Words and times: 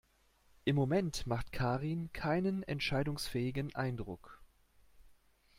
Im 0.65 0.75
Moment 0.77 1.27
macht 1.27 1.51
Karin 1.51 2.11
keinen 2.11 2.63
entscheidungsfähigen 2.63 3.75
Eindruck. 3.75 4.41